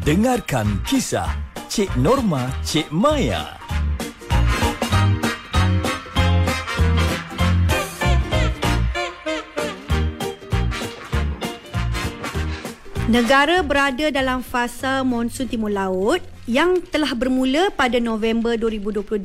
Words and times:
Dengarkan 0.00 0.80
kisah 0.88 1.28
Cik 1.68 2.00
Norma 2.00 2.48
Cik 2.64 2.88
Maya. 2.88 3.60
Negara 13.12 13.60
berada 13.60 14.08
dalam 14.08 14.40
fasa 14.40 15.04
monsun 15.04 15.44
timur 15.44 15.68
laut 15.68 16.24
yang 16.48 16.80
telah 16.80 17.12
bermula 17.12 17.68
pada 17.68 18.00
November 18.00 18.56
2022 18.56 19.20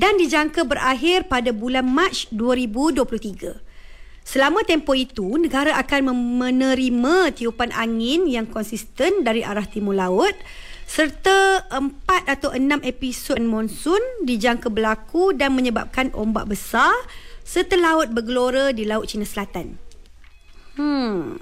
dan 0.00 0.16
dijangka 0.16 0.64
berakhir 0.64 1.28
pada 1.28 1.52
bulan 1.52 1.84
Mac 1.84 2.24
2023. 2.32 3.69
Selama 4.30 4.62
tempoh 4.62 4.94
itu, 4.94 5.26
negara 5.42 5.74
akan 5.74 6.14
menerima 6.14 7.34
tiupan 7.34 7.74
angin 7.74 8.30
yang 8.30 8.46
konsisten 8.46 9.26
dari 9.26 9.42
arah 9.42 9.66
timur 9.66 9.98
laut 9.98 10.38
serta 10.86 11.66
empat 11.66 12.30
atau 12.30 12.54
enam 12.54 12.78
episod 12.86 13.42
monsun 13.42 13.98
dijangka 14.22 14.70
berlaku 14.70 15.34
dan 15.34 15.50
menyebabkan 15.58 16.14
ombak 16.14 16.46
besar 16.46 16.94
serta 17.42 17.74
laut 17.74 18.14
bergelora 18.14 18.70
di 18.70 18.86
Laut 18.86 19.10
Cina 19.10 19.26
Selatan. 19.26 19.74
Hmm. 20.78 21.34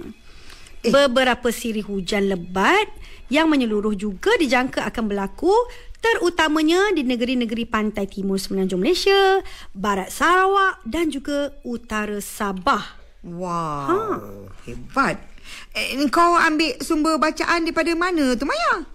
Eh. 0.81 0.89
Beberapa 0.89 1.53
siri 1.53 1.85
hujan 1.85 2.25
lebat 2.25 2.89
yang 3.29 3.53
menyeluruh 3.53 3.93
juga 3.93 4.33
dijangka 4.41 4.81
akan 4.89 5.13
berlaku 5.13 5.53
terutamanya 5.99 6.95
di 6.95 7.03
negeri-negeri 7.03 7.67
pantai 7.67 8.07
timur 8.07 8.39
semenanjung 8.39 8.79
Malaysia, 8.79 9.43
barat 9.75 10.09
Sarawak 10.11 10.83
dan 10.87 11.11
juga 11.11 11.53
utara 11.67 12.19
Sabah. 12.23 12.97
Wow, 13.19 13.87
ha. 13.87 13.97
hebat. 14.63 15.19
Eh, 15.75 15.99
kau 16.07 16.39
ambil 16.39 16.79
sumber 16.79 17.19
bacaan 17.19 17.67
daripada 17.67 17.91
mana 17.93 18.31
tu 18.39 18.47
Maya? 18.47 18.87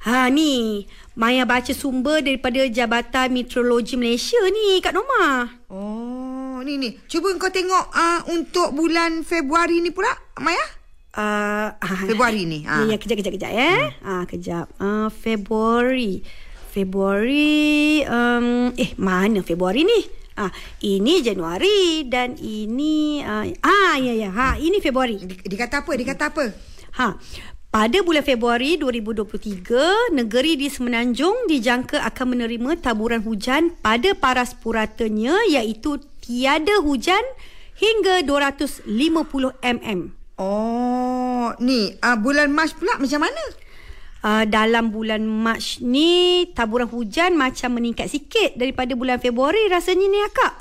Ha 0.00 0.32
ni, 0.32 0.84
Maya 1.12 1.44
baca 1.44 1.72
sumber 1.76 2.24
daripada 2.24 2.64
Jabatan 2.68 3.36
Meteorologi 3.36 4.00
Malaysia 4.00 4.40
ni 4.48 4.80
Kak 4.80 4.96
Norma. 4.96 5.60
Oh, 5.68 6.60
ni 6.64 6.80
ni. 6.80 6.96
Cuba 7.04 7.36
kau 7.36 7.52
tengok 7.52 7.92
uh, 7.92 8.20
untuk 8.32 8.72
bulan 8.72 9.24
Februari 9.24 9.84
ni 9.84 9.92
pula, 9.92 10.12
Maya. 10.40 10.79
Uh, 11.10 11.74
Februari 12.06 12.46
ni. 12.46 12.62
Ha. 12.62 12.86
Ya, 12.86 12.94
ya, 12.94 12.96
kejap, 13.02 13.18
kejap, 13.18 13.32
kejap. 13.34 13.50
Eh. 13.50 13.82
Hmm. 13.98 14.06
Ha, 14.06 14.12
kejap. 14.30 14.66
Uh, 14.78 15.08
Februari. 15.10 16.22
Februari. 16.70 18.06
Um, 18.06 18.70
eh, 18.78 18.94
mana 18.94 19.42
Februari 19.42 19.82
ni? 19.82 20.00
Ah, 20.38 20.48
ini 20.80 21.20
Januari 21.20 22.08
dan 22.08 22.32
ini 22.40 23.20
uh, 23.20 23.44
ah 23.60 24.00
ya 24.00 24.14
ya 24.16 24.30
ha 24.32 24.48
ini 24.56 24.80
Februari. 24.80 25.20
Di, 25.20 25.36
dikata 25.36 25.84
apa? 25.84 25.92
Dikata 25.98 26.32
apa? 26.32 26.44
Ha. 26.96 27.18
Pada 27.70 27.98
bulan 28.02 28.26
Februari 28.26 28.74
2023, 28.80 30.16
negeri 30.16 30.58
di 30.58 30.66
Semenanjung 30.66 31.46
dijangka 31.46 32.02
akan 32.02 32.34
menerima 32.34 32.82
taburan 32.82 33.22
hujan 33.22 33.78
pada 33.78 34.10
paras 34.18 34.58
puratanya 34.58 35.38
iaitu 35.46 36.02
tiada 36.18 36.82
hujan 36.82 37.22
hingga 37.78 38.26
250 38.26 38.90
mm. 39.62 40.19
Oh, 40.40 41.52
ni 41.60 41.92
uh, 42.00 42.16
bulan 42.16 42.48
Mac 42.48 42.72
pula 42.80 42.96
macam 42.96 43.20
mana? 43.28 43.44
Uh, 44.24 44.44
dalam 44.48 44.88
bulan 44.88 45.20
Mac 45.20 45.60
ni 45.84 46.48
taburan 46.56 46.88
hujan 46.88 47.36
macam 47.36 47.76
meningkat 47.76 48.08
sikit 48.08 48.56
daripada 48.56 48.96
bulan 48.96 49.20
Februari 49.20 49.68
rasanya 49.68 50.08
ni 50.08 50.20
akak. 50.24 50.54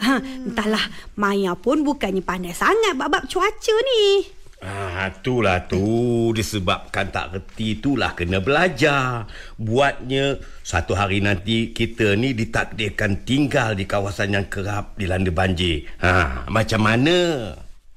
Ha, 0.00 0.16
entahlah, 0.48 0.80
Maya 1.20 1.52
pun 1.52 1.84
bukannya 1.84 2.24
pandai 2.24 2.56
sangat 2.56 2.96
bab-bab 2.96 3.28
cuaca 3.28 3.76
ni. 3.84 4.24
Ah, 4.64 5.12
itulah 5.12 5.68
tu 5.68 6.32
disebabkan 6.32 7.12
tak 7.12 7.36
reti 7.36 7.76
itulah 7.76 8.16
kena 8.16 8.40
belajar. 8.40 9.28
Buatnya 9.60 10.40
satu 10.64 10.96
hari 10.96 11.20
nanti 11.20 11.76
kita 11.76 12.16
ni 12.16 12.32
ditakdirkan 12.32 13.28
tinggal 13.28 13.76
di 13.76 13.84
kawasan 13.84 14.32
yang 14.32 14.48
kerap 14.48 14.96
dilanda 14.96 15.28
banjir. 15.28 15.84
Ha, 16.00 16.48
macam 16.48 16.80
mana? 16.80 17.16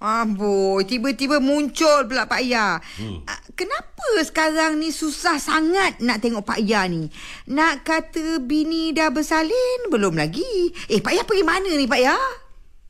Amboi, 0.04 0.84
tiba-tiba 0.84 1.40
muncul 1.40 2.04
pula 2.12 2.28
Pak 2.28 2.44
Ya. 2.44 2.84
Hmm. 3.00 3.24
Ah, 3.24 3.40
kenapa 3.56 4.04
sekarang 4.20 4.76
ni 4.76 4.92
susah 4.92 5.40
sangat 5.40 6.04
nak 6.04 6.20
tengok 6.20 6.44
Pak 6.44 6.60
Ya 6.60 6.84
ni? 6.92 7.08
Nak 7.48 7.88
kata 7.88 8.44
bini 8.44 8.92
dah 8.92 9.08
bersalin 9.16 9.88
belum 9.88 10.20
lagi? 10.20 10.76
Eh, 10.92 11.00
Pak 11.00 11.16
Ya 11.16 11.24
pergi 11.24 11.48
mana 11.48 11.72
ni 11.72 11.88
Pak 11.88 12.02
Ya? 12.04 12.20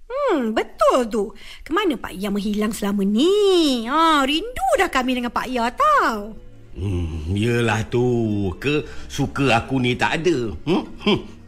Hmm, 0.09 0.57
betul 0.57 1.06
tu. 1.06 1.23
Kemana 1.62 2.02
Pak 2.02 2.18
Ya 2.18 2.34
menghilang 2.34 2.73
selama 2.73 3.06
ni? 3.06 3.85
Ha, 3.85 4.25
rindu 4.25 4.69
dah 4.81 4.90
kami 4.90 5.13
dengan 5.13 5.29
Pak 5.29 5.47
Ya 5.53 5.69
tau. 5.69 6.34
Hmm, 6.73 7.29
yelah 7.38 7.85
tu. 7.94 8.50
Ke 8.57 8.90
suka 9.06 9.53
aku 9.62 9.78
ni 9.78 9.94
tak 9.94 10.25
ada. 10.25 10.50
Hmm? 10.66 10.90
hmm. 11.06 11.43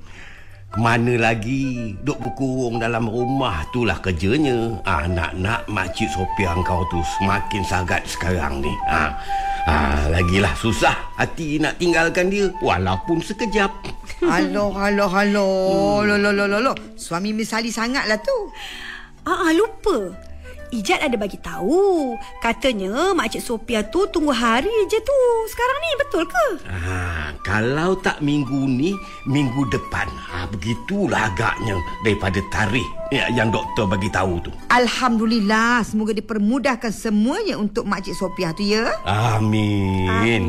Mana 0.76 1.16
lagi? 1.16 1.96
Duk 2.04 2.20
berkurung 2.20 2.84
dalam 2.84 3.08
rumah 3.08 3.64
Itulah 3.72 3.96
kerjanya. 4.04 4.76
Ah, 4.84 5.08
Nak-nak 5.08 5.72
Makcik 5.72 6.12
Sophia 6.12 6.52
kau 6.68 6.84
tu 6.92 7.00
Semakin 7.16 7.64
sangat 7.64 8.04
sekarang 8.04 8.60
ni. 8.60 8.74
Ah, 8.92 9.16
ah, 9.72 10.04
Lagilah 10.12 10.52
susah 10.60 11.16
Hati 11.16 11.64
nak 11.64 11.80
tinggalkan 11.80 12.28
dia. 12.28 12.52
Walaupun 12.60 13.24
sekejap. 13.24 13.72
Halo, 14.32 14.76
halo, 14.76 15.06
halo. 15.08 15.48
Hmm. 16.04 16.12
Lo, 16.12 16.16
lo, 16.20 16.30
lo, 16.36 16.44
lo, 16.44 16.60
lo 16.60 16.74
Suami 17.00 17.32
misali 17.32 17.72
sangatlah 17.72 18.20
tu. 18.20 18.38
Ah, 19.24 19.48
ah 19.48 19.52
lupa 19.56 20.35
Ijat 20.76 21.08
ada 21.08 21.16
bagi 21.16 21.40
tahu. 21.40 22.20
Katanya 22.44 23.16
Makcik 23.16 23.40
Sophia 23.40 23.80
tu 23.88 24.04
tunggu 24.12 24.36
hari 24.36 24.76
je 24.92 25.00
tu. 25.00 25.20
Sekarang 25.48 25.78
ni 25.80 25.90
betul 26.04 26.24
ke? 26.28 26.48
Ha, 26.68 27.32
kalau 27.48 27.96
tak 28.04 28.20
minggu 28.20 28.68
ni, 28.68 28.92
minggu 29.24 29.72
depan. 29.72 30.04
Ha, 30.12 30.52
begitulah 30.52 31.32
agaknya 31.32 31.80
daripada 32.04 32.44
tarikh 32.52 32.90
ya, 33.14 33.30
yang 33.30 33.54
doktor 33.54 33.86
bagi 33.86 34.10
tahu 34.10 34.42
tu. 34.42 34.52
Alhamdulillah, 34.72 35.86
semoga 35.86 36.16
dipermudahkan 36.16 36.90
semuanya 36.90 37.60
untuk 37.60 37.86
Makcik 37.86 38.16
Sophia 38.18 38.50
tu 38.56 38.66
ya. 38.66 38.90
Amin. 39.06 40.10
Amin. 40.10 40.44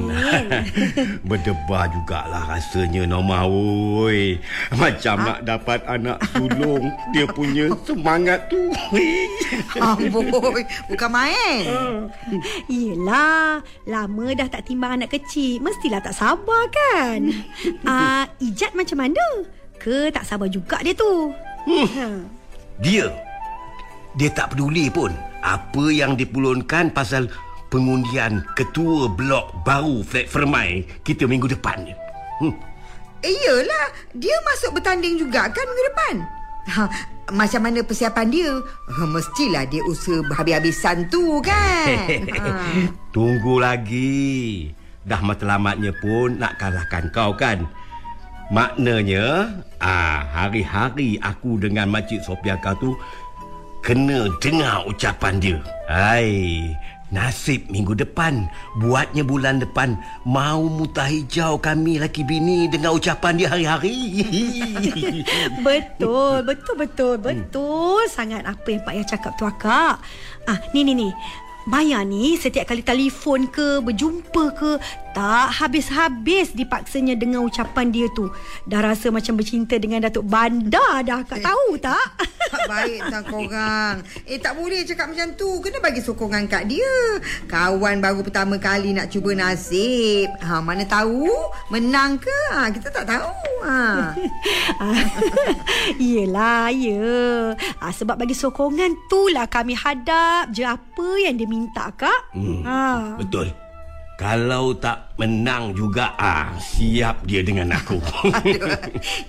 Berdebar 1.29 1.91
jugalah 1.93 2.49
rasanya 2.49 3.05
Norma 3.05 3.45
oi. 3.45 4.41
Macam 4.77 5.17
ha? 5.21 5.27
nak 5.35 5.41
dapat 5.45 5.81
anak 5.85 6.19
sulung, 6.33 6.89
dia 7.13 7.27
punya 7.29 7.73
semangat 7.85 8.49
tu. 8.49 8.73
Amboi, 9.81 10.63
bukan 10.89 11.11
main. 11.13 11.65
Yelah, 12.71 13.61
lama 13.85 14.27
dah 14.33 14.49
tak 14.49 14.69
timbang 14.69 15.03
anak 15.03 15.13
kecil. 15.13 15.61
Mestilah 15.61 16.01
tak 16.01 16.17
sabar 16.17 16.69
kan? 16.73 17.21
Ah, 17.85 18.25
uh, 18.25 18.25
Ijat 18.43 18.73
macam 18.73 19.01
mana? 19.01 19.27
Ke 19.77 20.09
tak 20.09 20.25
sabar 20.25 20.49
juga 20.49 20.81
dia 20.81 20.97
tu? 20.97 21.31
Hmm. 21.67 21.87
Ha. 21.99 22.07
Dia. 22.81 23.09
Dia 24.17 24.33
tak 24.33 24.57
peduli 24.57 24.89
pun 24.89 25.13
Apa 25.45 25.93
yang 25.93 26.17
dipulunkan 26.17 26.93
pasal 26.93 27.29
Pengundian 27.69 28.41
ketua 28.57 29.13
blok 29.13 29.53
baru 29.61 30.01
Flat 30.01 30.25
Fermai 30.29 30.85
Kita 31.05 31.29
minggu 31.29 31.53
depan 31.53 31.85
hmm. 32.41 32.55
Eh 33.25 33.33
iyalah. 33.33 33.87
Dia 34.13 34.37
masuk 34.45 34.77
bertanding 34.77 35.17
juga 35.17 35.49
kan 35.49 35.65
minggu 35.65 35.85
depan? 35.89 36.15
Ha, 36.67 36.83
Macam 37.33 37.65
mana 37.65 37.81
persiapan 37.81 38.29
dia? 38.29 38.53
Ha, 38.61 39.03
Mestilah 39.09 39.65
dia 39.67 39.83
usaha 39.89 40.21
berhabis-habisan 40.31 41.09
tu 41.09 41.41
kan? 41.41 41.97
Ha. 42.37 42.53
Tunggu 43.11 43.59
lagi. 43.59 44.71
Dah 45.03 45.25
matlamatnya 45.25 45.97
pun 45.97 46.37
nak 46.37 46.61
kalahkan 46.61 47.09
kau 47.09 47.33
kan 47.33 47.65
Maknanya 48.47 49.59
ah 49.83 50.23
hari-hari 50.31 51.19
aku 51.19 51.59
dengan 51.59 51.91
Makcik 51.91 52.23
Sophia 52.23 52.55
kau 52.63 52.79
tu 52.79 52.91
kena 53.83 54.31
dengar 54.39 54.87
ucapan 54.87 55.43
dia. 55.43 55.59
Hai, 55.91 56.71
nasib 57.11 57.67
minggu 57.71 57.95
depan, 57.95 58.47
buatnya 58.83 59.23
bulan 59.23 59.63
depan 59.63 59.95
mau 60.23 60.67
mutah 60.67 61.07
hijau 61.07 61.59
kami 61.59 61.99
laki 62.03 62.23
bini 62.23 62.71
dengan 62.71 62.95
ucapan 62.95 63.35
dia 63.35 63.51
hari-hari. 63.51 64.27
betul, 65.67 66.47
betul, 66.47 66.75
betul, 66.79 67.15
betul 67.19 68.03
hmm. 68.03 68.11
sangat 68.15 68.43
apa 68.47 68.67
yang 68.71 68.83
Pak 68.87 68.95
Yah 68.95 69.07
cakap 69.07 69.33
tu 69.35 69.43
akak. 69.47 69.99
Ah, 70.47 70.59
ni 70.71 70.87
ni 70.87 70.95
ni. 70.95 71.11
Maya 71.67 72.07
ni 72.07 72.39
setiap 72.39 72.71
kali 72.71 72.87
telefon 72.87 73.51
ke, 73.51 73.83
berjumpa 73.83 74.55
ke, 74.55 74.79
tak 75.17 75.49
habis-habis 75.65 76.53
dipaksanya 76.53 77.17
dengan 77.17 77.41
ucapan 77.43 77.89
dia 77.89 78.05
tu. 78.13 78.29
Dah 78.69 78.85
rasa 78.85 79.09
macam 79.09 79.41
bercinta 79.41 79.81
dengan 79.81 80.05
Datuk 80.05 80.29
Bandar 80.29 81.01
dah. 81.01 81.25
Kak 81.25 81.41
eh, 81.41 81.45
tahu 81.45 81.71
tak? 81.81 82.09
Tak 82.47 82.71
baik 82.71 83.01
tak 83.11 83.25
korang. 83.27 83.97
Eh 84.23 84.39
tak 84.39 84.55
boleh 84.55 84.87
cakap 84.87 85.11
macam 85.11 85.35
tu. 85.35 85.59
Kena 85.59 85.83
bagi 85.83 85.99
sokongan 85.99 86.47
kat 86.47 86.71
dia. 86.71 87.19
Kawan 87.51 87.99
baru 87.99 88.23
pertama 88.23 88.55
kali 88.55 88.95
nak 88.95 89.11
cuba 89.11 89.35
nasib. 89.35 90.31
Ha, 90.39 90.63
mana 90.63 90.87
tahu 90.87 91.27
menang 91.75 92.23
ke? 92.23 92.39
Ha, 92.55 92.71
kita 92.71 92.95
tak 92.95 93.11
tahu. 93.11 93.35
Ha. 93.67 94.15
Yelah, 95.99 96.71
ya. 96.71 97.51
Ha, 97.83 97.91
sebab 97.91 98.15
bagi 98.15 98.39
sokongan 98.39 98.95
tu 99.11 99.27
lah 99.35 99.51
kami 99.51 99.75
hadap 99.75 100.55
je 100.55 100.63
apa 100.63 101.09
yang 101.19 101.35
dia 101.35 101.49
minta, 101.49 101.56
Kak. 101.97 102.21
Hmm, 102.37 102.61
ha. 102.65 103.17
Betul. 103.19 103.66
Kalau 104.17 104.73
tak 104.73 105.13
menang 105.21 105.77
juga 105.77 106.17
ah 106.17 106.57
siap 106.57 107.29
dia 107.29 107.45
dengan 107.45 107.69
aku. 107.69 108.01
Aduh, 108.33 108.73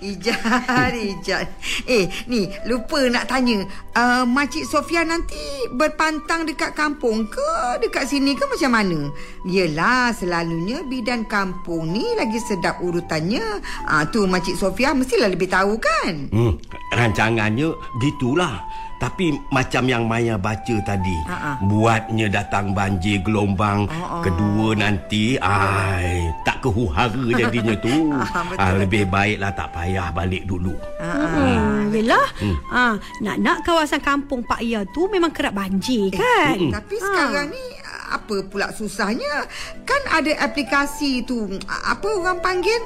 Ijat. 0.00 1.44
Eh, 1.84 2.08
ni 2.24 2.48
lupa 2.64 2.96
nak 3.06 3.28
tanya. 3.28 3.68
Uh, 3.92 4.24
Makcik 4.24 4.64
Sofia 4.64 5.04
nanti 5.04 5.36
berpantang 5.76 6.48
dekat 6.48 6.72
kampung 6.72 7.28
ke 7.28 7.50
dekat 7.84 8.08
sini 8.08 8.32
ke 8.32 8.48
macam 8.48 8.72
mana? 8.72 9.12
Yelah, 9.44 10.08
selalunya 10.10 10.80
bidan 10.82 11.28
kampung 11.28 11.92
ni 11.92 12.08
lagi 12.16 12.40
sedap 12.40 12.80
urutannya. 12.80 13.60
Ah 13.84 14.08
tu 14.08 14.24
Makcik 14.24 14.56
Sofia 14.56 14.96
mestilah 14.96 15.28
lebih 15.28 15.52
tahu 15.52 15.76
kan? 15.76 16.32
hmm, 16.32 16.52
rancangannya 16.92 17.68
gitulah. 18.00 18.64
Tapi 18.98 19.30
macam 19.54 19.86
yang 19.86 20.10
Maya 20.10 20.34
baca 20.34 20.74
tadi, 20.82 21.14
Ha-ha. 21.22 21.62
buatnya 21.62 22.26
datang 22.26 22.74
banjir 22.74 23.22
gelombang 23.22 23.86
Ha-ha. 23.86 24.26
kedua 24.26 24.74
nanti, 24.78 25.34
ai 25.36 26.30
tak 26.40 26.62
kehuhara 26.62 27.24
jadinya 27.40 27.74
tu. 27.76 28.14
Ah, 28.14 28.26
ah, 28.54 28.72
lebih 28.74 29.04
baiklah 29.04 29.50
tak 29.50 29.74
payah 29.74 30.08
balik 30.08 30.46
dulu. 30.46 30.78
Hmm, 31.02 31.90
yelah. 31.90 32.26
Ah, 32.68 32.94
nak-nak 33.18 33.62
kawasan 33.62 33.98
kampung 33.98 34.40
Pak 34.42 34.62
Ya 34.62 34.86
tu 34.86 35.06
memang 35.06 35.30
kerap 35.30 35.52
banjir 35.52 36.14
kan? 36.14 36.56
Tapi 36.70 36.96
sekarang 36.96 37.50
ni 37.50 37.64
apa 38.08 38.46
pula 38.46 38.70
susahnya? 38.70 39.44
Kan 39.82 40.02
ada 40.08 40.32
aplikasi 40.40 41.22
tu. 41.22 41.44
Apa 41.66 42.08
orang 42.08 42.38
panggil? 42.38 42.80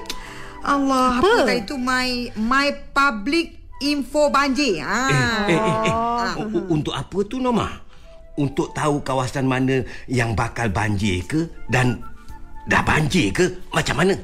Allah, 0.62 1.19
apa, 1.19 1.27
Apa? 1.27 1.44
tadi 1.44 1.62
tu 1.67 1.75
my 1.75 2.09
my 2.39 2.71
public 2.94 3.59
info 3.83 4.31
banjir. 4.31 4.79
Ha. 4.79 5.11
Eh, 5.11 5.19
eh, 5.50 5.59
eh, 5.59 5.91
eh. 6.39 6.47
U- 6.47 6.71
Untuk 6.71 6.94
apa 6.94 7.19
tu 7.27 7.43
Norma? 7.43 7.83
Untuk 8.40 8.73
tahu 8.73 9.05
kawasan 9.05 9.44
mana 9.44 9.84
yang 10.08 10.32
bakal 10.32 10.73
banjir 10.73 11.20
ke 11.29 11.44
dan 11.69 12.00
dah 12.64 12.81
banjir 12.81 13.29
ke 13.34 13.44
macam 13.75 14.00
mana? 14.00 14.14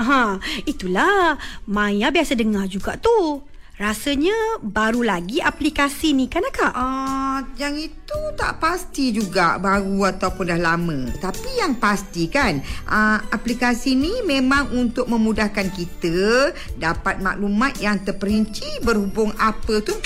Ha, 0.00 0.40
itulah. 0.64 1.36
Maya 1.68 2.08
biasa 2.08 2.38
dengar 2.38 2.70
juga 2.70 2.96
tu. 2.96 3.44
Rasanya 3.80 4.60
baru 4.60 5.00
lagi 5.00 5.40
aplikasi 5.40 6.12
ni 6.12 6.28
kan 6.28 6.44
akak? 6.44 6.68
Ah, 6.76 7.40
yang 7.56 7.80
itu 7.80 8.20
tak 8.36 8.60
pasti 8.60 9.08
juga 9.08 9.56
baru 9.56 10.04
ataupun 10.04 10.52
dah 10.52 10.60
lama. 10.60 11.08
Tapi 11.16 11.64
yang 11.64 11.80
pasti 11.80 12.28
kan, 12.28 12.60
ah, 12.84 13.24
aplikasi 13.32 13.96
ni 13.96 14.20
memang 14.20 14.68
untuk 14.76 15.08
memudahkan 15.08 15.72
kita 15.72 16.52
dapat 16.76 17.24
maklumat 17.24 17.80
yang 17.80 17.96
terperinci 18.04 18.84
berhubung 18.84 19.32
apa 19.40 19.80
tu 19.80 19.96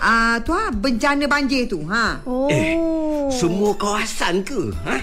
ah 0.00 0.40
tu 0.40 0.50
ha, 0.56 0.72
bencana 0.72 1.28
banjir 1.28 1.68
tu 1.68 1.84
ha. 1.86 2.24
Oh. 2.24 2.48
Eh, 2.48 2.74
semua 3.30 3.76
kawasan 3.76 4.42
ke? 4.42 4.72
Ha? 4.88 4.98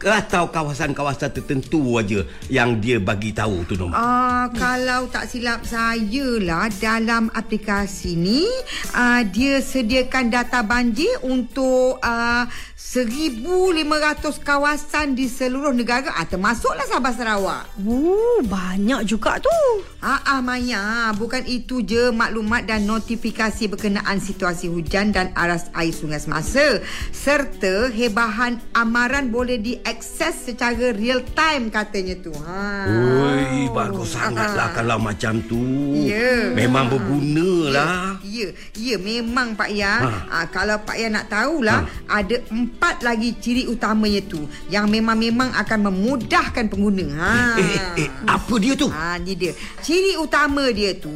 Atau 0.00 0.48
kawasan-kawasan 0.48 1.28
tertentu 1.28 2.00
aja 2.00 2.24
yang 2.48 2.80
dia 2.80 2.96
bagi 2.96 3.36
tahu 3.36 3.68
tu 3.68 3.76
Norma? 3.76 4.00
Ah, 4.00 4.46
kalau 4.56 5.12
tak 5.12 5.28
silap 5.28 5.60
saya 5.68 6.40
lah 6.40 6.72
dalam 6.80 7.28
aplikasi 7.36 8.16
ni 8.16 8.48
ah, 8.96 9.20
dia 9.20 9.60
sediakan 9.60 10.32
data 10.32 10.64
banjir 10.64 11.20
untuk 11.20 12.00
ah, 12.00 12.48
1500 12.80 14.40
kawasan 14.40 15.12
di 15.12 15.28
seluruh 15.28 15.70
negara 15.70 16.16
ah, 16.16 16.24
termasuklah 16.24 16.88
Sabah 16.88 17.12
Sarawak. 17.12 17.64
Oh, 17.84 18.40
banyak 18.42 19.04
juga 19.04 19.36
tu. 19.36 19.52
Ah, 20.00 20.18
ah 20.24 20.40
Maya, 20.40 21.12
bukan 21.12 21.44
itu 21.44 21.84
je 21.84 22.08
maklumat 22.08 22.64
dan 22.64 22.88
notifikasi 22.88 23.68
berkenaan 23.68 24.16
situasi 24.18 24.72
hujan 24.72 25.12
dan 25.12 25.28
aras 25.36 25.68
air 25.76 25.92
sungai 25.92 26.18
semasa 26.18 26.80
serta 27.12 27.92
hebahan 27.92 28.56
amaran 28.72 29.28
boleh 29.28 29.60
diakses 29.60 30.50
secara 30.50 30.96
real 30.96 31.20
time 31.36 31.68
katanya 31.68 32.16
tu. 32.16 32.32
Ha. 32.32 32.88
Oi, 32.90 33.68
bagus 33.76 34.16
sangatlah 34.16 34.72
kalau 34.72 34.96
macam 34.96 35.38
tu. 35.46 35.60
Ya. 36.00 36.48
Memang 36.56 36.88
berguna 36.88 37.52
lah. 37.70 38.18
Ya, 38.24 38.50
ya 38.72 38.96
memang 38.96 39.52
Pak 39.52 39.70
Ya. 39.70 40.00
Ha. 40.00 40.10
Ha. 40.26 40.38
kalau 40.48 40.80
Pak 40.80 40.96
Ya 40.96 41.12
nak 41.12 41.28
tahulah, 41.28 41.84
ha. 41.84 42.18
ada 42.18 42.40
empat 42.70 43.02
lagi 43.02 43.34
ciri 43.42 43.66
utamanya 43.66 44.22
tu 44.30 44.46
yang 44.70 44.86
memang-memang 44.86 45.50
akan 45.58 45.90
memudahkan 45.90 46.70
pengguna. 46.70 47.06
Ha. 47.18 47.32
Eh, 47.58 47.66
eh, 47.66 47.82
eh, 48.06 48.08
apa 48.30 48.54
dia 48.62 48.72
tu? 48.78 48.86
Ha, 48.86 49.18
ni 49.18 49.34
dia. 49.34 49.50
Ciri 49.82 50.14
utama 50.14 50.70
dia 50.70 50.94
tu, 50.94 51.10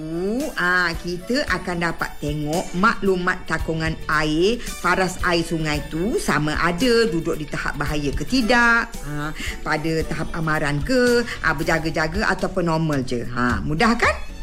ah 0.58 0.90
ha, 0.90 0.98
kita 0.98 1.46
akan 1.46 1.76
dapat 1.86 2.10
tengok 2.18 2.74
maklumat 2.74 3.46
takungan 3.46 3.94
air, 4.10 4.58
paras 4.82 5.22
air 5.22 5.46
sungai 5.46 5.78
tu 5.86 6.18
sama 6.18 6.58
ada 6.58 7.06
duduk 7.06 7.38
di 7.38 7.46
tahap 7.46 7.78
bahaya 7.78 8.10
ke 8.10 8.26
tidak, 8.26 8.90
ha, 9.06 9.30
pada 9.62 9.92
tahap 10.10 10.28
amaran 10.34 10.82
ke, 10.82 11.22
ha, 11.22 11.54
berjaga-jaga 11.54 12.26
ataupun 12.34 12.66
normal 12.66 13.06
je. 13.06 13.22
Ha, 13.30 13.62
mudah 13.62 13.94
kan? 13.94 14.33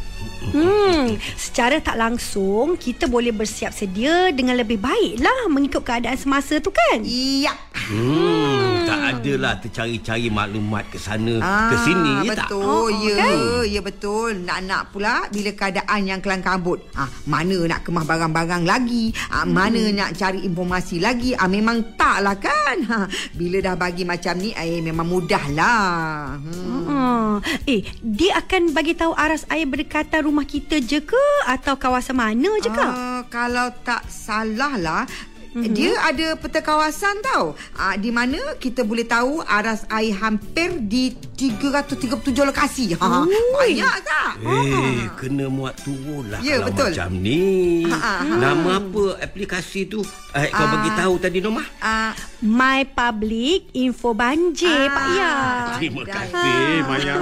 Hmm, 0.49 1.21
secara 1.37 1.77
tak 1.77 2.01
langsung 2.01 2.73
kita 2.73 3.05
boleh 3.05 3.29
bersiap 3.29 3.69
sedia 3.69 4.33
dengan 4.33 4.57
lebih 4.57 4.81
baik 4.81 5.21
lah 5.21 5.45
mengikut 5.47 5.85
keadaan 5.85 6.17
semasa 6.17 6.57
tu 6.57 6.73
kan? 6.73 7.05
Iya. 7.05 7.53
Hmm, 7.93 8.50
tak 8.91 9.01
adalah 9.15 9.53
tercari-cari 9.57 10.27
maklumat 10.27 10.83
ke 10.85 10.97
sana 10.97 11.39
ke 11.71 11.75
sini 11.79 12.11
ya 12.21 12.35
tak? 12.35 12.51
betul, 12.51 12.59
Oh, 12.61 12.87
ya, 12.91 13.15
kan? 13.15 13.35
ya 13.65 13.81
betul. 13.81 14.29
Nak-nak 14.41 14.91
pula 14.91 15.15
bila 15.27 15.49
keadaan 15.51 16.01
yang 16.03 16.19
kelang 16.19 16.41
kabut. 16.41 16.83
Ah, 16.93 17.07
mana 17.23 17.55
nak 17.65 17.81
kemah 17.81 18.03
barang-barang 18.03 18.63
lagi? 18.63 19.15
Ah, 19.27 19.43
Hmm. 19.43 19.53
mana 19.53 19.81
nak 19.91 20.11
cari 20.13 20.43
informasi 20.43 20.99
lagi? 20.99 21.31
Ah, 21.33 21.47
memang 21.47 21.95
taklah 21.95 22.35
kan. 22.35 22.77
Ha, 22.83 22.99
bila 23.31 23.57
dah 23.61 23.75
bagi 23.75 24.03
macam 24.03 24.35
ni, 24.35 24.51
eh 24.51 24.79
memang 24.79 25.07
mudahlah. 25.07 26.35
Hmm. 26.37 26.83
Hmm. 26.83 27.31
Eh, 27.63 27.81
dia 27.97 28.37
akan 28.37 28.71
bagi 28.71 28.93
tahu 28.93 29.13
aras 29.13 29.47
air 29.47 29.65
berdekatan 29.65 30.23
rumah 30.23 30.43
kita 30.43 30.79
je 30.79 30.99
ke 30.99 31.25
atau 31.45 31.75
kawasan 31.75 32.13
mana 32.13 32.51
je 32.59 32.69
kak? 32.69 32.91
Ah, 32.91 33.21
kalau 33.27 33.71
tak 33.81 34.03
salah 34.07 34.75
lah 34.75 35.03
Mm-hmm. 35.51 35.73
Dia 35.75 35.91
ada 36.07 36.27
peta 36.39 36.63
kawasan 36.63 37.19
tau 37.27 37.59
ah, 37.75 37.99
Di 37.99 38.07
mana 38.07 38.39
kita 38.55 38.87
boleh 38.87 39.03
tahu 39.03 39.43
Aras 39.43 39.83
air 39.91 40.15
hampir 40.15 40.79
di 40.79 41.11
337 41.41 42.21
lokasi 42.43 42.93
ha, 42.93 43.25
Banyak 43.25 43.95
tak? 44.03 44.31
Eh, 44.41 45.09
kena 45.15 45.45
muat 45.47 45.73
turun 45.79 46.29
lah 46.29 46.37
Ya, 46.39 46.59
kalau 46.59 46.69
betul. 46.69 46.89
macam 46.93 47.09
ni. 47.15 47.41
Ha, 47.83 47.95
ha, 47.95 48.13
ha. 48.19 48.35
Nama 48.37 48.69
apa 48.77 49.03
aplikasi 49.19 49.85
tu? 49.85 50.05
Eh, 50.31 50.47
kau 50.47 50.61
Ah. 50.61 50.69
bagi 50.71 50.89
tahu 50.93 51.13
tadi 51.17 51.37
Norma? 51.39 51.63
Ah, 51.77 52.13
My 52.39 52.85
Public 52.85 53.73
Info 53.75 54.13
Banjir 54.13 54.69
Ah. 54.69 54.91
Pak 54.91 55.05
Ya. 55.11 55.33
Terima 55.75 56.03
kasih 56.03 56.61
Maya. 56.83 57.15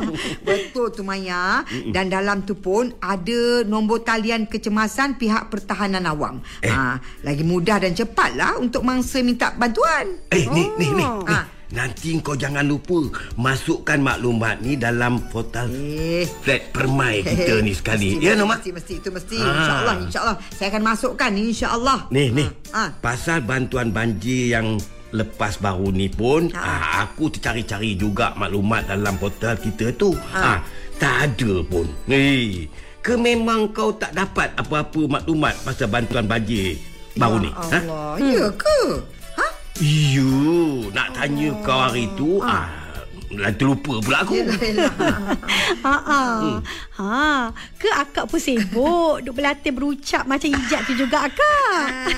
Betul 0.46 0.86
tu 0.90 1.02
Maya 1.02 1.60
Dan 1.86 2.08
dalam 2.08 2.42
tu 2.42 2.54
pun 2.54 2.90
Ada 2.96 3.62
nombor 3.62 4.02
talian 4.02 4.44
kecemasan 4.44 5.16
Pihak 5.16 5.48
pertahanan 5.48 6.04
awam 6.04 6.40
Eh. 6.58 6.68
ha, 6.68 6.96
Lagi 7.20 7.42
mudah 7.42 7.76
dan 7.78 7.92
cepat 7.92 8.34
lah 8.34 8.56
Untuk 8.56 8.80
mangsa 8.82 9.20
minta 9.20 9.52
bantuan 9.52 10.16
Eh, 10.28 10.44
ni, 10.48 10.64
ni, 10.74 10.86
ni. 10.92 11.04
Oh. 11.04 11.22
ni. 11.22 11.28
Ah. 11.28 11.44
Nanti 11.66 12.14
kau 12.22 12.38
jangan 12.38 12.62
lupa 12.62 13.10
masukkan 13.34 13.98
maklumat 13.98 14.62
ni 14.62 14.78
dalam 14.78 15.18
portal 15.34 15.66
Eh 15.66 16.22
flat 16.46 16.70
permai 16.70 17.26
kita 17.26 17.58
ni 17.58 17.74
sekali. 17.74 18.14
Mesti, 18.14 18.22
Ya, 18.22 18.38
Norma? 18.38 18.54
Mesti, 18.54 18.70
mesti, 18.70 18.94
itu 19.02 19.10
mesti 19.10 19.36
Ah. 19.42 19.50
InsyaAllah, 19.50 19.94
insyaAllah 20.06 20.36
Saya 20.54 20.68
akan 20.70 20.82
masukkan, 20.86 21.30
insyaAllah 21.34 21.98
Ni, 22.14 22.30
ni. 22.30 22.46
Ah. 22.70 22.94
Pasal 23.02 23.42
bantuan 23.42 23.90
banjir 23.90 24.54
yang 24.54 24.78
lepas 25.10 25.58
baru 25.58 25.90
ni 25.90 26.06
pun, 26.06 26.54
Ah. 26.54 26.62
ah. 26.62 26.82
aku 27.02 27.34
tercari-cari 27.34 27.98
juga 27.98 28.30
maklumat 28.38 28.86
dalam 28.86 29.18
portal 29.18 29.58
kita 29.58 29.90
tu. 29.98 30.14
Ah. 30.30 30.38
Ah. 30.54 30.60
tak 30.96 31.34
ada 31.34 31.60
pun. 31.66 31.84
Ni, 32.08 32.64
ke 33.02 33.18
memang 33.18 33.68
kau 33.68 33.92
tak 33.92 34.16
dapat 34.16 34.48
apa-apa 34.56 35.20
maklumat 35.20 35.52
pasal 35.60 35.92
bantuan 35.92 36.24
banjir 36.24 36.78
baru 37.14 37.36
ni? 37.42 37.50
Ya 37.52 37.78
Allah, 37.84 38.12
ya 38.16 38.44
ke? 38.54 38.80
Iyo, 39.76 40.88
nak 40.96 41.12
tanya 41.12 41.52
kau 41.60 41.76
hari 41.76 42.08
tu, 42.16 42.40
ah. 42.40 42.86
Dah 43.26 43.50
terlupa 43.52 43.98
pula 44.00 44.22
aku. 44.22 44.38
Ha 45.86 45.96
ah. 46.02 46.62
Ha, 46.96 47.50
ke 47.76 47.90
akak 47.90 48.30
pun 48.30 48.38
sibuk 48.38 49.22
duk 49.22 49.34
berlatih 49.34 49.74
berucap 49.74 50.24
macam 50.24 50.50
hijab 50.50 50.80
tu 50.86 50.94
juga 50.94 51.26
akak. 51.26 52.16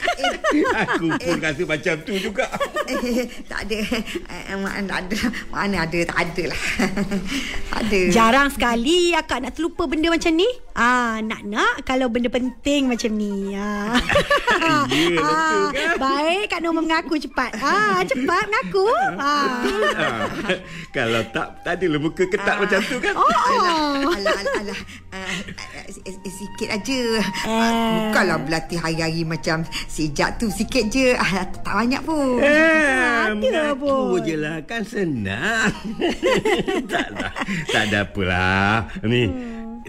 aku 0.86 1.08
pun 1.16 1.36
rasa 1.40 1.62
macam 1.64 1.94
tu 2.04 2.14
juga. 2.20 2.46
Eh, 2.88 3.28
tak 3.44 3.68
ada. 3.68 3.78
Eh, 4.48 4.56
mana 4.56 5.04
ada. 5.04 5.18
Mana 5.52 5.76
ada, 5.84 5.98
tak 6.08 6.18
ada 6.28 6.44
lah. 6.54 6.62
tak 7.72 7.80
ada. 7.88 8.00
Jarang 8.08 8.48
sekali 8.52 9.12
akak 9.12 9.44
nak 9.44 9.52
terlupa 9.56 9.84
benda 9.84 10.08
macam 10.12 10.32
ni. 10.32 10.48
Ah, 10.78 11.18
nak-nak 11.26 11.82
kalau 11.82 12.06
benda 12.06 12.30
penting 12.30 12.86
macam 12.86 13.10
ni. 13.18 13.58
Ah. 13.58 13.98
Ya, 14.58 14.84
betul 14.84 15.64
kan? 15.74 15.96
Baik 16.00 16.44
Kak 16.50 16.60
Norma 16.62 16.80
mengaku 16.82 17.18
cepat. 17.20 17.54
Ah, 17.62 18.02
cepat 18.06 18.44
mengaku. 18.46 18.86
Ah. 19.18 19.18
Ah, 19.18 20.26
kalau 20.96 21.22
tak, 21.30 21.62
tak 21.62 21.78
adalah 21.78 22.00
muka 22.02 22.24
ketat 22.26 22.56
macam 22.58 22.80
tu 22.86 22.96
kan? 22.98 23.14
Oh. 23.14 23.26
Alah, 23.26 24.34
alah, 24.34 24.54
alah. 24.62 24.80
Uh, 25.14 25.34
uh, 25.84 26.32
sikit 26.32 26.68
aja. 26.74 27.00
Uh, 27.46 28.10
bukanlah 28.10 28.38
berlatih 28.42 28.78
hari-hari 28.78 29.22
macam 29.22 29.62
sejak 29.86 30.38
tu. 30.38 30.50
Sikit 30.50 30.90
je. 30.90 31.14
Uh, 31.14 31.44
tak 31.62 31.74
banyak 31.74 32.02
pun. 32.02 32.38
Eh, 32.42 33.28
ada 33.28 33.34
mengaku 33.34 34.18
pun. 34.18 34.26
je 34.26 34.36
lah 34.38 34.56
kan 34.66 34.82
senang. 34.82 35.70
tak, 36.92 37.06
tak, 37.14 37.32
tak 37.70 37.82
ada 37.90 37.98
apalah. 38.04 38.90
Ni, 39.06 39.30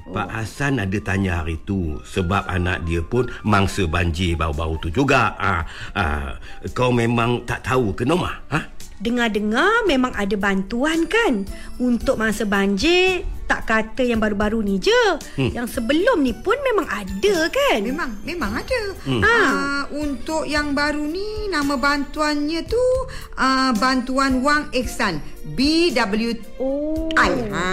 Pak 0.10 0.30
Hasan 0.34 0.82
ada 0.82 0.98
tanya 1.06 1.46
hari 1.46 1.62
tu 1.70 2.02
sebab 2.02 2.50
anak 2.50 2.82
dia 2.90 3.06
pun 3.06 3.30
mangsa 3.46 3.86
banjir 3.86 4.34
baru-baru 4.34 4.76
tu 4.82 4.90
juga. 4.90 5.38
Ah, 5.38 5.62
ah, 5.94 6.34
kau 6.74 6.90
memang 6.90 7.46
tak 7.46 7.62
tahu 7.62 7.94
ke 7.94 8.10
Norma? 8.10 8.42
Ha? 8.50 8.79
Dengar-dengar 9.00 9.88
memang 9.88 10.12
ada 10.12 10.36
bantuan 10.36 11.08
kan 11.08 11.48
untuk 11.80 12.20
masa 12.20 12.44
banjir. 12.44 13.24
Tak 13.50 13.66
kata 13.66 14.06
yang 14.06 14.22
baru-baru 14.22 14.62
ni 14.62 14.78
je. 14.78 15.04
Hmm. 15.34 15.50
Yang 15.50 15.82
sebelum 15.82 16.22
ni 16.22 16.38
pun 16.38 16.54
memang 16.62 16.86
ada 16.86 17.50
kan? 17.50 17.82
Memang, 17.82 18.12
memang 18.22 18.62
ada. 18.62 18.82
Hmm. 19.10 19.26
Uh, 19.26 19.84
untuk 20.06 20.46
yang 20.46 20.78
baru 20.78 21.02
ni, 21.02 21.50
nama 21.50 21.74
bantuannya 21.74 22.62
tu 22.70 22.86
uh, 23.42 23.74
Bantuan 23.74 24.46
Wang 24.46 24.70
Ihsan. 24.70 25.18
BWI. 25.50 26.38
Oh. 26.62 27.10
Ha. 27.18 27.66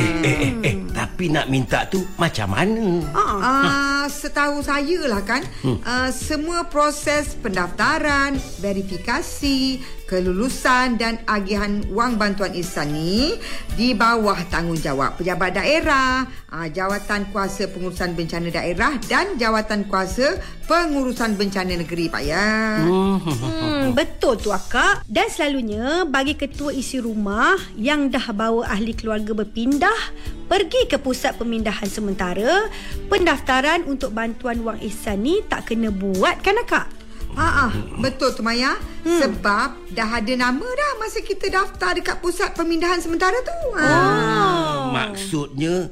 Eh, 0.00 0.12
eh, 0.24 0.36
eh, 0.40 0.52
eh, 0.64 0.76
tapi 0.96 1.28
nak 1.28 1.52
minta 1.52 1.84
tu 1.84 2.00
macam 2.16 2.56
mana? 2.56 3.04
Ah. 3.12 3.36
Uh, 3.36 4.04
setahu 4.08 4.64
saya 4.64 5.04
lah 5.04 5.22
kan 5.22 5.44
hmm. 5.62 5.78
uh, 5.84 6.10
Semua 6.10 6.66
proses 6.66 7.36
pendaftaran 7.38 8.40
Verifikasi 8.58 9.82
Kelulusan 10.08 10.96
dan 10.96 11.20
agihan 11.28 11.84
wang 11.92 12.16
bantuan 12.16 12.56
ihsan 12.56 12.96
ni 12.96 13.36
Di 13.76 13.92
bawah 13.92 14.40
tanggungjawab 14.48 15.20
pejabat 15.20 15.60
daerah 15.60 16.24
uh, 16.48 16.64
Jawatan 16.64 17.28
Kuasa 17.28 17.68
Pengurusan 17.68 18.16
Bencana 18.16 18.48
Daerah 18.48 18.96
Dan 19.04 19.36
Jawatan 19.36 19.84
Kuasa 19.84 20.40
Pengurusan 20.64 21.36
Bencana 21.36 21.76
Negeri 21.76 22.08
Pak 22.08 22.22
ya 22.24 22.48
Hmm, 22.88 23.92
betul 23.92 24.40
tu 24.40 24.50
akak. 24.52 25.04
Dan 25.08 25.28
selalunya 25.28 26.04
bagi 26.08 26.34
ketua 26.36 26.72
isi 26.72 27.00
rumah 27.00 27.56
yang 27.76 28.08
dah 28.08 28.32
bawa 28.32 28.68
ahli 28.68 28.96
keluarga 28.96 29.32
berpindah 29.36 30.00
pergi 30.48 30.88
ke 30.88 30.96
pusat 30.96 31.36
pemindahan 31.36 31.88
sementara, 31.88 32.72
pendaftaran 33.12 33.84
untuk 33.84 34.16
bantuan 34.16 34.64
wang 34.64 34.80
ihsan 34.84 35.20
ni 35.20 35.44
tak 35.44 35.68
kena 35.68 35.92
buat 35.92 36.40
kan 36.40 36.56
akak? 36.64 36.97
Ha 37.38 37.70
ah, 37.70 37.72
betul 38.02 38.34
tu 38.34 38.42
Maya. 38.42 38.74
Hmm. 39.06 39.22
Sebab 39.22 39.94
dah 39.94 40.10
ada 40.18 40.34
nama 40.34 40.66
dah 40.66 40.92
masa 40.98 41.22
kita 41.22 41.46
daftar 41.46 41.94
dekat 41.94 42.18
pusat 42.18 42.50
pemindahan 42.58 42.98
sementara 42.98 43.38
tu. 43.46 43.58
Ha. 43.78 43.86
Ah, 43.86 44.78
maksudnya 44.90 45.86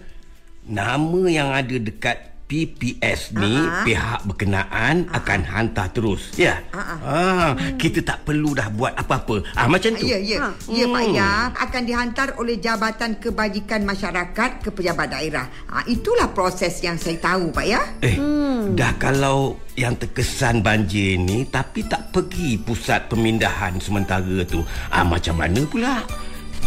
nama 0.67 1.23
yang 1.31 1.55
ada 1.55 1.79
dekat 1.79 2.36
PPS 2.47 3.35
ni 3.35 3.59
Ah. 3.59 3.83
pihak 3.83 4.21
berkenaan 4.25 5.11
akan 5.11 5.41
hantar 5.43 5.91
terus. 5.91 6.31
Ya. 6.35 6.63
Ah, 6.71 6.95
Ah, 7.03 7.51
kita 7.75 8.01
tak 8.01 8.23
perlu 8.23 8.55
dah 8.55 8.71
buat 8.71 8.95
apa-apa. 8.95 9.43
Ah 9.53 9.67
macam 9.67 9.95
tu. 9.95 10.07
Ya, 10.07 10.17
ya. 10.17 10.39
Ha. 10.41 10.49
Ya, 10.71 10.87
Pak 10.87 11.03
Ya. 11.11 11.31
Akan 11.53 11.83
dihantar 11.83 12.39
oleh 12.39 12.57
Jabatan 12.57 13.19
Kebajikan 13.19 13.83
Masyarakat 13.83 14.63
ke 14.63 14.71
pejabat 14.71 15.11
daerah. 15.11 15.47
Ha, 15.67 15.83
itulah 15.87 16.31
proses 16.31 16.79
yang 16.81 16.95
saya 16.97 17.19
tahu, 17.19 17.51
Pak 17.51 17.67
Ya. 17.67 17.83
Eh, 18.01 18.15
hmm. 18.15 18.75
dah 18.75 18.95
kalau 18.97 19.59
yang 19.75 19.93
terkesan 19.93 20.63
banjir 20.63 21.19
ni 21.19 21.45
tapi 21.45 21.85
tak 21.85 22.09
pergi 22.09 22.57
pusat 22.57 23.11
pemindahan 23.11 23.77
sementara 23.77 24.41
tu. 24.43 24.63
Ah 24.89 25.03
macam 25.03 25.37
mana 25.37 25.61
pula? 25.67 26.01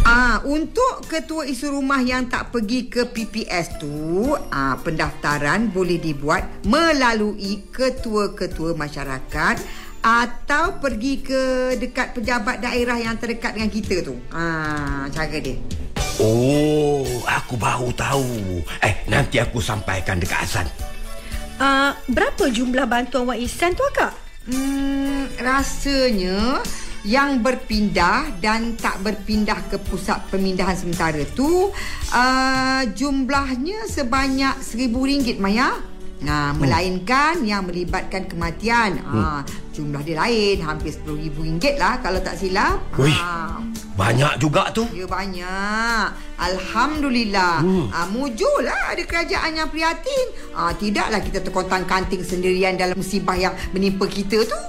Ah, 0.00 0.40
untuk 0.48 1.04
ketua 1.04 1.44
isu 1.44 1.76
rumah 1.76 2.00
yang 2.00 2.24
tak 2.24 2.48
pergi 2.48 2.88
ke 2.88 3.04
PPS 3.12 3.76
tu, 3.76 4.32
ah, 4.32 4.80
pendaftaran 4.80 5.68
boleh 5.68 6.00
dibuat 6.00 6.64
melalui 6.64 7.68
ketua-ketua 7.68 8.72
masyarakat 8.72 9.56
atau 10.00 10.80
pergi 10.80 11.20
ke 11.20 11.42
dekat 11.76 12.16
pejabat 12.16 12.64
daerah 12.64 12.96
yang 12.96 13.20
terdekat 13.20 13.52
dengan 13.52 13.68
kita 13.68 14.00
tu. 14.00 14.16
Ah, 14.32 15.04
cara 15.12 15.36
dia. 15.36 15.60
Oh, 16.20 17.04
aku 17.28 17.56
baru 17.60 17.92
tahu. 17.92 18.60
Eh, 18.80 19.04
nanti 19.08 19.40
aku 19.40 19.60
sampaikan 19.60 20.16
dekat 20.20 20.44
Hasan. 20.44 20.68
Uh, 21.60 21.92
berapa 22.08 22.48
jumlah 22.48 22.88
bantuan 22.88 23.28
wang 23.28 23.40
ihsan 23.44 23.76
tu 23.76 23.84
akak? 23.92 24.16
Hmm, 24.48 25.28
rasanya 25.36 26.64
yang 27.04 27.40
berpindah 27.40 28.40
dan 28.44 28.76
tak 28.76 29.00
berpindah 29.00 29.56
ke 29.72 29.80
pusat 29.80 30.20
pemindahan 30.28 30.76
sementara 30.76 31.24
tu 31.32 31.72
uh, 32.12 32.82
jumlahnya 32.92 33.88
sebanyak 33.88 34.60
RM1,000 34.60 35.40
Maya. 35.40 35.80
Nah, 36.20 36.52
melainkan 36.52 37.40
yang 37.48 37.64
melibatkan 37.64 38.28
kematian. 38.28 39.00
Hmm. 39.00 39.40
jumlah 39.72 40.04
dia 40.04 40.20
lain, 40.20 40.60
hampir 40.60 40.92
RM10,000 40.92 41.80
lah 41.80 41.96
kalau 42.04 42.20
tak 42.20 42.36
silap. 42.36 42.76
Wih. 43.00 43.16
Ah, 43.16 43.56
Banyak 43.96 44.36
juga 44.36 44.68
tu. 44.68 44.84
Ya 44.92 45.08
banyak. 45.08 46.04
Alhamdulillah. 46.36 47.64
Hmm. 47.64 47.88
Ah, 47.88 48.04
mujurlah 48.12 48.92
ada 48.92 49.00
kerajaan 49.00 49.64
yang 49.64 49.72
prihatin. 49.72 50.26
Ah, 50.52 50.76
tidaklah 50.76 51.24
kita 51.24 51.40
terkontang 51.40 51.88
kanting 51.88 52.20
sendirian 52.20 52.76
dalam 52.76 53.00
musibah 53.00 53.40
yang 53.40 53.56
menimpa 53.72 54.04
kita 54.04 54.44
tu. 54.44 54.60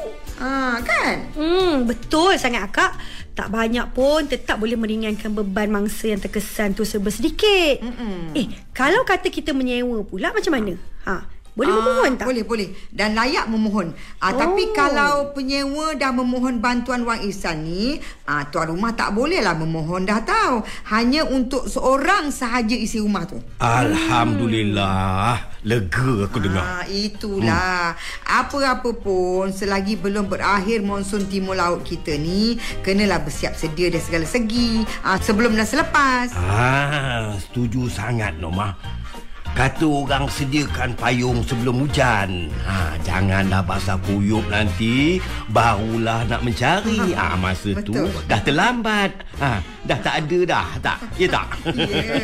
Ah, 0.41 0.81
kan? 0.81 1.29
Hmm, 1.38 1.86
betul 1.86 2.33
sangat 2.41 2.65
akak. 2.74 2.98
Tak 3.38 3.53
banyak 3.53 3.93
pun 3.93 4.25
tetap 4.25 4.57
boleh 4.57 4.74
meringankan 4.74 5.31
beban 5.31 5.69
mangsa 5.69 6.10
yang 6.10 6.19
terkesan 6.19 6.74
tu 6.74 6.81
serba 6.81 7.13
sedikit. 7.13 7.79
Mm-mm. 7.79 8.33
Eh, 8.33 8.50
kalau 8.74 9.05
kata 9.05 9.29
kita 9.29 9.53
menyewa 9.53 10.01
pula 10.01 10.33
macam 10.33 10.51
mana? 10.57 10.74
Ha, 11.05 11.29
boleh 11.51 11.67
Ah, 11.67 11.77
memohon 11.77 12.12
tak? 12.15 12.25
Boleh, 12.25 12.43
boleh. 12.43 12.70
Dan 12.89 13.12
layak 13.12 13.46
memohon. 13.46 13.91
Ah, 14.17 14.31
Oh. 14.31 14.39
Tapi 14.39 14.72
kalau 14.72 15.31
penyewa 15.31 15.91
dah 15.93 16.10
memohon 16.10 16.58
bantuan 16.58 17.03
wang 17.03 17.20
ihsan 17.27 17.62
ni, 17.62 18.00
ah, 18.24 18.48
tuan 18.48 18.72
rumah 18.72 18.91
tak 18.91 19.12
bolehlah 19.12 19.51
memohon 19.53 20.03
dah 20.03 20.24
tahu. 20.24 20.63
Hanya 20.88 21.24
untuk 21.24 21.67
seorang 21.67 22.29
sahaja 22.29 22.72
isi 22.72 22.98
rumah 22.98 23.27
tu. 23.27 23.36
Alhamdulillah. 23.60 25.51
Lega 25.62 26.25
aku 26.25 26.41
dengar. 26.41 26.63
Ah, 26.81 26.86
itulah. 26.88 27.93
Apa-apa 28.24 28.89
pun 28.93 29.51
selagi 29.51 29.93
belum 29.93 30.25
berakhir 30.25 30.81
monsun 30.81 31.27
timur 31.27 31.53
laut 31.53 31.84
kita 31.84 32.15
ni, 32.15 32.55
kenalah 32.81 33.22
bersiap 33.22 33.53
sedia 33.53 33.91
dari 33.91 34.01
segala 34.01 34.25
segi. 34.25 34.81
Ah, 35.01 35.20
sebelum 35.20 35.53
dan 35.53 35.67
selepas. 35.67 36.34
Ah, 36.34 37.36
setuju 37.38 37.86
sangat 37.88 38.39
Norma. 38.39 38.74
Kata 39.51 39.84
orang 39.84 40.25
sediakan 40.25 40.96
payung 40.96 41.43
sebelum 41.43 41.84
hujan. 41.84 42.48
Ha, 42.63 42.96
janganlah 43.00 43.60
basah 43.62 44.00
kuyup 44.00 44.48
nanti 44.48 45.20
barulah 45.48 46.24
nak 46.25 46.41
mencari. 46.41 47.12
Ah, 47.13 47.36
masa 47.36 47.75
tu 47.77 47.91
Betul. 47.91 48.10
dah 48.25 48.39
terlambat. 48.39 49.12
Ha, 49.38 49.60
dah 49.84 50.00
tak 50.00 50.24
ada 50.24 50.39
dah, 50.48 50.67
tak? 50.79 50.98
Ya 51.15 51.27
tak? 51.27 51.48
Ya. 51.67 52.15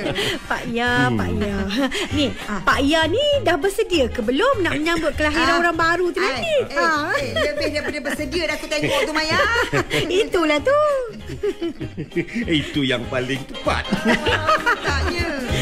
Pak 0.48 0.62
Ya, 0.68 0.92
Pak 1.10 1.30
Ya. 1.36 1.58
Ni, 2.16 2.26
Pak 2.64 2.80
Ya 2.82 3.04
ni 3.06 3.22
dah 3.42 3.56
bersedia 3.56 4.08
ke 4.08 4.24
belum 4.24 4.64
nak 4.64 4.74
menyambut 4.74 5.12
kelahiran 5.14 5.52
Ah. 5.52 5.62
orang 5.62 5.78
baru 5.78 6.08
tu 6.10 6.20
nanti? 6.20 6.56
Eh, 6.64 6.74
eh, 6.74 7.32
lebih 7.36 7.68
daripada 7.70 8.00
bersedia 8.02 8.44
dah 8.48 8.56
aku 8.56 8.66
tengok 8.66 9.00
tu 9.04 9.12
Maya. 9.12 9.40
Itulah 10.24 10.60
tu. 10.60 10.80
Itu 12.62 12.82
yang 12.82 13.04
paling 13.06 13.44
tepat. 13.46 13.84
Taknya. 14.80 15.28
Pak 15.44 15.57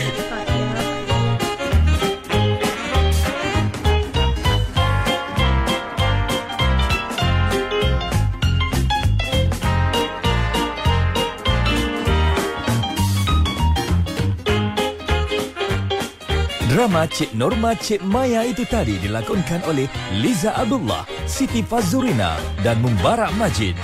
Drama 16.76 17.08
Cik 17.08 17.32
Norma 17.40 17.72
Cik 17.72 18.04
Maya 18.04 18.44
itu 18.44 18.68
tadi 18.68 19.00
dilakonkan 19.00 19.64
oleh 19.64 19.88
Liza 20.12 20.52
Abdullah, 20.60 21.08
Siti 21.24 21.64
Fazurina 21.64 22.36
dan 22.68 22.84
Mubarak 22.84 23.32
Majid. 23.40 23.80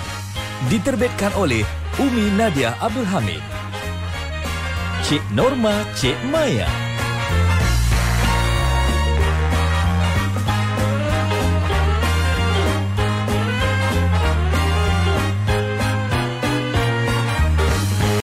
Diterbitkan 0.68 1.32
oleh 1.40 1.64
Umi 2.04 2.28
Nadia 2.36 2.76
Abdul 2.84 3.08
Hamid. 3.08 3.40
Cik 5.08 5.24
Norma 5.32 5.88
Cik 5.96 6.20
Maya 6.36 6.81